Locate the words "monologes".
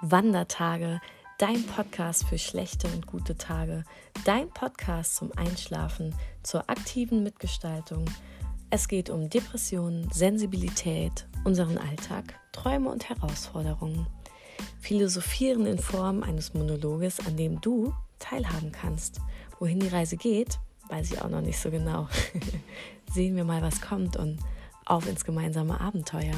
16.54-17.18